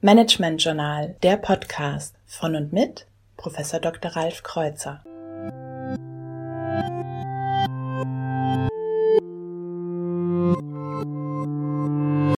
[0.00, 4.12] Management Journal, der Podcast von und mit Professor Dr.
[4.12, 5.02] Ralf Kreuzer.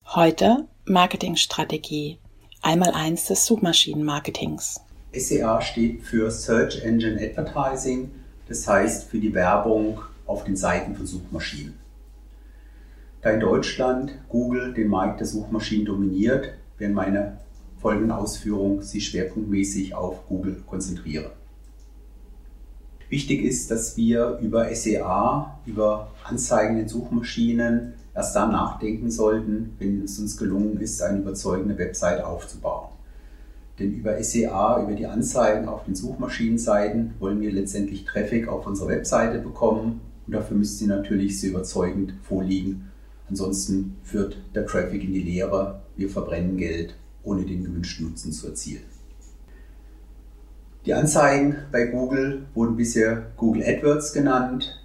[0.07, 2.19] Heute Marketingstrategie,
[2.63, 4.81] einmal eins des Suchmaschinenmarketings.
[5.13, 8.11] SEA steht für Search Engine Advertising,
[8.49, 11.79] das heißt für die Werbung auf den Seiten von Suchmaschinen.
[13.21, 17.37] Da in Deutschland Google den Markt der Suchmaschinen dominiert, werden meine
[17.81, 21.31] folgenden Ausführungen sich schwerpunktmäßig auf Google konzentrieren.
[23.09, 30.05] Wichtig ist, dass wir über SEA, über Anzeigen in Suchmaschinen erst dann nachdenken sollten, wenn
[30.05, 32.91] es uns gelungen ist, eine überzeugende Website aufzubauen.
[33.79, 38.91] Denn über SEA, über die Anzeigen auf den Suchmaschinenseiten wollen wir letztendlich Traffic auf unsere
[38.91, 42.91] Webseite bekommen und dafür müsste sie natürlich sehr überzeugend vorliegen,
[43.31, 45.81] Ansonsten führt der Traffic in die Leere.
[45.97, 48.85] Wir verbrennen Geld, ohne den gewünschten Nutzen zu erzielen.
[50.87, 54.83] Die Anzeigen bei Google wurden bisher Google AdWords genannt.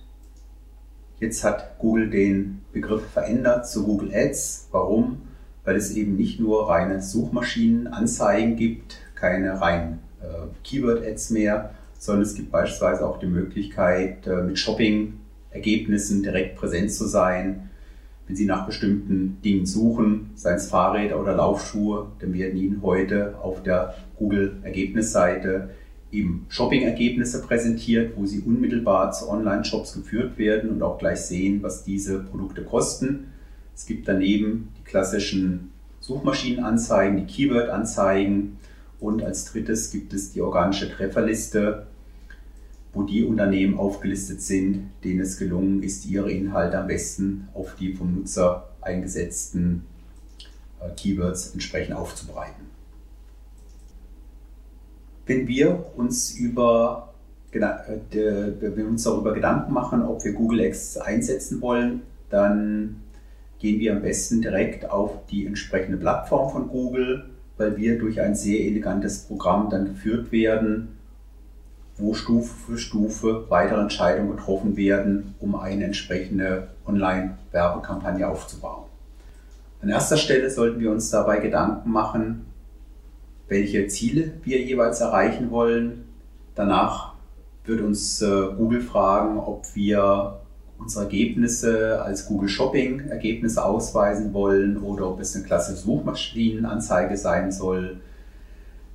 [1.19, 4.67] Jetzt hat Google den Begriff verändert zu Google Ads.
[4.71, 5.21] Warum?
[5.63, 10.25] Weil es eben nicht nur reine Suchmaschinenanzeigen gibt, keine reinen äh,
[10.63, 17.07] Keyword-Ads mehr, sondern es gibt beispielsweise auch die Möglichkeit, äh, mit Shopping-Ergebnissen direkt präsent zu
[17.07, 17.69] sein
[18.27, 23.35] wenn Sie nach bestimmten Dingen suchen, seien es Fahrräder oder Laufschuhe, dann werden Ihnen heute
[23.41, 25.69] auf der Google-Ergebnisseite
[26.11, 31.83] eben Shopping-Ergebnisse präsentiert, wo Sie unmittelbar zu Online-Shops geführt werden und auch gleich sehen, was
[31.83, 33.27] diese Produkte kosten.
[33.75, 38.57] Es gibt daneben die klassischen Suchmaschinenanzeigen, die Keyword-Anzeigen
[38.99, 41.87] und als drittes gibt es die organische Trefferliste,
[42.95, 47.93] wo die Unternehmen aufgelistet sind, denen es gelungen ist, ihre Inhalte am besten auf die
[47.93, 49.85] vom Nutzer eingesetzten
[50.79, 52.65] äh, Keywords entsprechend aufzubereiten.
[55.25, 57.13] Wenn wir uns über
[57.51, 57.59] äh,
[58.11, 63.01] wenn wir uns darüber Gedanken machen, ob wir Google X einsetzen wollen, dann
[63.59, 67.25] gehen wir am besten direkt auf die entsprechende Plattform von Google,
[67.57, 70.97] weil wir durch ein sehr elegantes Programm dann geführt werden,
[71.97, 78.85] wo Stufe für Stufe weitere Entscheidungen getroffen werden, um eine entsprechende Online-Werbekampagne aufzubauen.
[79.81, 82.45] An erster Stelle sollten wir uns dabei Gedanken machen,
[83.47, 86.05] welche Ziele wir jeweils erreichen wollen.
[86.55, 87.13] Danach
[87.65, 90.39] wird uns äh, Google fragen, ob wir
[90.77, 97.51] unsere Ergebnisse als Google Shopping Ergebnisse ausweisen wollen oder ob es eine klassische Suchmaschinenanzeige sein
[97.51, 97.97] soll.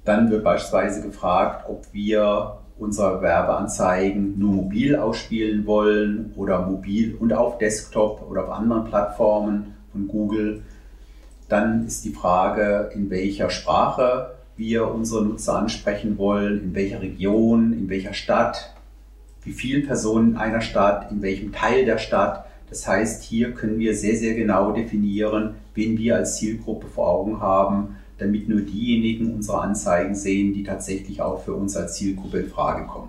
[0.05, 7.33] Dann wird beispielsweise gefragt, ob wir unsere Werbeanzeigen nur mobil ausspielen wollen oder mobil und
[7.33, 10.63] auf Desktop oder auf anderen Plattformen von Google.
[11.49, 17.73] Dann ist die Frage, in welcher Sprache wir unsere Nutzer ansprechen wollen, in welcher Region,
[17.73, 18.75] in welcher Stadt,
[19.43, 22.47] wie viele Personen in einer Stadt, in welchem Teil der Stadt.
[22.69, 27.41] Das heißt, hier können wir sehr, sehr genau definieren, wen wir als Zielgruppe vor Augen
[27.41, 32.51] haben damit nur diejenigen unsere Anzeigen sehen, die tatsächlich auch für uns als Zielgruppe in
[32.51, 33.09] Frage kommen.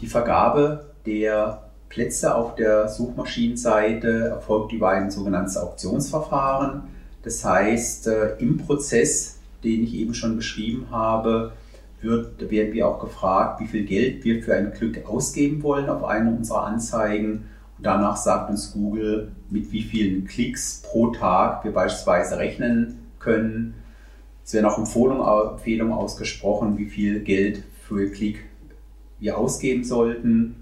[0.00, 6.82] Die Vergabe der Plätze auf der Suchmaschinenseite erfolgt über ein sogenanntes Auktionsverfahren.
[7.22, 11.52] Das heißt, äh, im Prozess, den ich eben schon beschrieben habe,
[12.00, 16.04] wird, werden wir auch gefragt, wie viel Geld wir für ein Glück ausgeben wollen auf
[16.04, 17.44] eine unserer Anzeigen.
[17.78, 23.74] Und danach sagt uns Google, mit wie vielen Klicks pro Tag wir beispielsweise rechnen können.
[24.44, 28.44] Es werden auch Empfehlungen ausgesprochen, wie viel Geld für Klick
[29.20, 30.56] wir ausgeben sollten.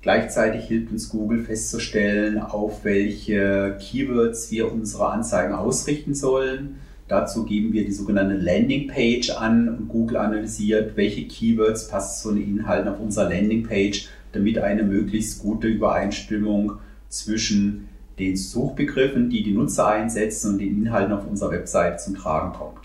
[0.00, 6.76] Gleichzeitig hilft uns Google festzustellen, auf welche Keywords wir unsere Anzeigen ausrichten sollen.
[7.08, 12.58] Dazu geben wir die sogenannte Landingpage an und Google analysiert, welche Keywords passen zu den
[12.58, 16.74] Inhalten auf unserer Landingpage, damit eine möglichst gute Übereinstimmung
[17.08, 22.52] zwischen den Suchbegriffen, die die Nutzer einsetzen und den Inhalten auf unserer Website zum Tragen
[22.52, 22.78] kommt.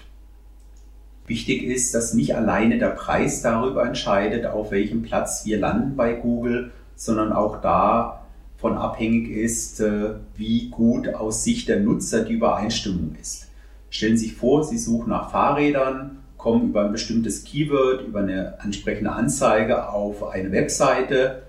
[1.26, 6.14] Wichtig ist, dass nicht alleine der Preis darüber entscheidet, auf welchem Platz wir landen bei
[6.14, 13.16] Google, sondern auch davon abhängig ist, äh, wie gut aus Sicht der Nutzer die Übereinstimmung
[13.22, 13.48] ist.
[13.90, 18.58] Stellen Sie sich vor, Sie suchen nach Fahrrädern, kommen über ein bestimmtes Keyword, über eine
[18.62, 21.44] entsprechende Anzeige auf eine Webseite,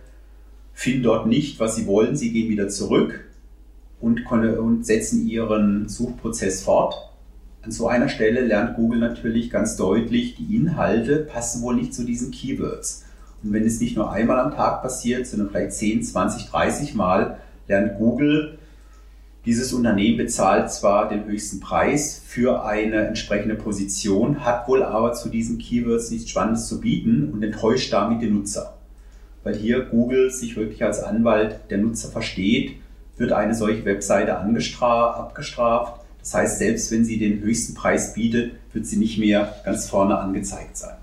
[0.72, 3.23] finden dort nicht, was Sie wollen, Sie gehen wieder zurück,
[4.04, 6.94] und, und setzen ihren Suchprozess fort.
[7.62, 12.04] An so einer Stelle lernt Google natürlich ganz deutlich, die Inhalte passen wohl nicht zu
[12.04, 13.06] diesen Keywords.
[13.42, 17.38] Und wenn es nicht nur einmal am Tag passiert, sondern vielleicht 10, 20, 30 Mal,
[17.66, 18.58] lernt Google
[19.46, 25.28] Dieses Unternehmen bezahlt zwar den höchsten Preis für eine entsprechende Position, hat wohl aber zu
[25.28, 28.74] diesen Keywords nichts Spannendes zu bieten und enttäuscht damit den Nutzer.
[29.42, 32.76] Weil hier Google sich wirklich als Anwalt der Nutzer versteht,
[33.16, 36.00] wird eine solche Webseite abgestraft.
[36.20, 40.18] Das heißt, selbst wenn sie den höchsten Preis bietet, wird sie nicht mehr ganz vorne
[40.18, 40.96] angezeigt sein.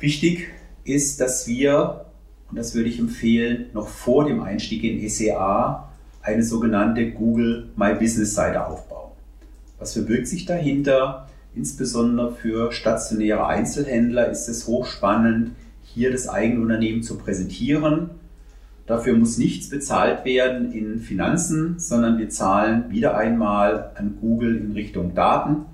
[0.00, 0.48] Wichtig
[0.84, 2.06] ist, dass wir,
[2.50, 5.88] und das würde ich empfehlen, noch vor dem Einstieg in SEA
[6.22, 9.12] eine sogenannte Google My Business Seite aufbauen.
[9.78, 11.28] Was verbirgt sich dahinter?
[11.54, 15.52] Insbesondere für stationäre Einzelhändler ist es hochspannend,
[15.82, 18.10] hier das eigene Unternehmen zu präsentieren.
[18.86, 24.72] Dafür muss nichts bezahlt werden in Finanzen, sondern wir zahlen wieder einmal an Google in
[24.72, 25.66] Richtung Daten.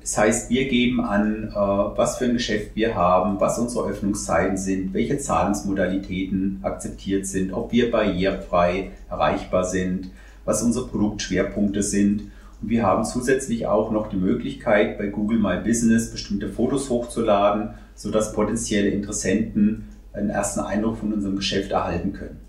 [0.00, 4.56] Das heißt, wir geben an, äh, was für ein Geschäft wir haben, was unsere Öffnungszeiten
[4.56, 10.10] sind, welche Zahlungsmodalitäten akzeptiert sind, ob wir barrierefrei erreichbar sind,
[10.44, 12.30] was unsere Produktschwerpunkte sind.
[12.62, 17.70] Und wir haben zusätzlich auch noch die Möglichkeit, bei Google My Business bestimmte Fotos hochzuladen,
[17.96, 22.40] sodass potenzielle Interessenten einen ersten Eindruck von unserem Geschäft erhalten können.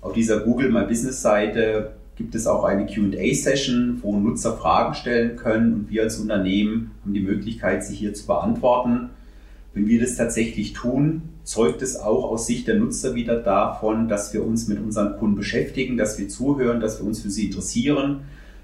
[0.00, 5.36] Auf dieser Google My Business Seite gibt es auch eine QA-Session, wo Nutzer Fragen stellen
[5.36, 9.10] können und wir als Unternehmen haben die Möglichkeit, sie hier zu beantworten.
[9.74, 14.34] Wenn wir das tatsächlich tun, zeugt es auch aus Sicht der Nutzer wieder davon, dass
[14.34, 18.20] wir uns mit unseren Kunden beschäftigen, dass wir zuhören, dass wir uns für sie interessieren.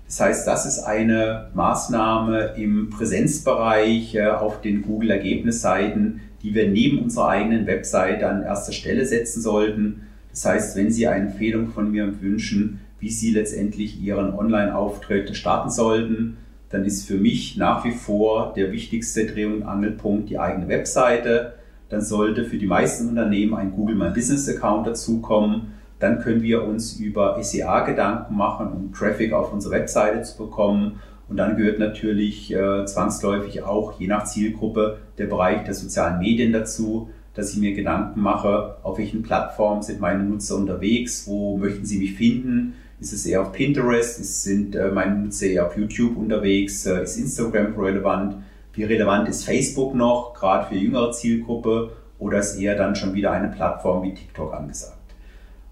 [0.07, 6.99] Das heißt, das ist eine Maßnahme im Präsenzbereich äh, auf den Google-Ergebnisseiten, die wir neben
[7.01, 10.07] unserer eigenen Webseite an erster Stelle setzen sollten.
[10.31, 15.71] Das heißt, wenn Sie eine Empfehlung von mir wünschen, wie Sie letztendlich Ihren Online-Auftritt starten
[15.71, 16.37] sollten,
[16.71, 21.55] dann ist für mich nach wie vor der wichtigste Dreh- und Angelpunkt die eigene Webseite.
[21.89, 25.73] Dann sollte für die meisten Unternehmen ein Google My Business Account dazukommen.
[25.99, 31.01] Dann können wir uns über SEA Gedanken machen, um Traffic auf unsere Webseite zu bekommen.
[31.29, 36.53] Und dann gehört natürlich äh, zwangsläufig auch je nach Zielgruppe der Bereich der sozialen Medien
[36.53, 41.87] dazu dass ich mir Gedanken mache, auf welchen Plattformen sind meine Nutzer unterwegs, wo möchten
[41.87, 46.17] sie mich finden, ist es eher auf Pinterest, sind äh, meine Nutzer eher auf YouTube
[46.17, 48.43] unterwegs, äh, ist Instagram relevant,
[48.73, 53.31] wie relevant ist Facebook noch, gerade für jüngere Zielgruppe, oder ist eher dann schon wieder
[53.31, 54.99] eine Plattform wie TikTok angesagt.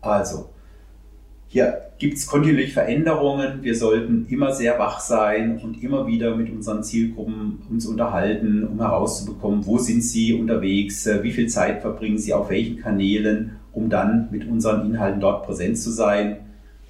[0.00, 0.50] Also,
[1.48, 3.62] hier gibt es kontinuierlich Veränderungen.
[3.62, 8.81] Wir sollten immer sehr wach sein und immer wieder mit unseren Zielgruppen uns unterhalten, um
[8.81, 13.88] herauszubekommen, wo sind sie unterwegs, äh, wie viel Zeit verbringen sie auf welchen Kanälen, um
[13.88, 16.38] dann mit unseren Inhalten dort präsent zu sein.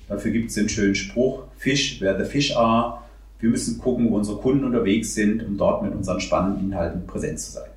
[0.08, 3.02] Dafür gibt es den schönen Spruch, Fish where the fish are.
[3.38, 7.38] Wir müssen gucken, wo unsere Kunden unterwegs sind, um dort mit unseren spannenden Inhalten präsent
[7.38, 7.75] zu sein.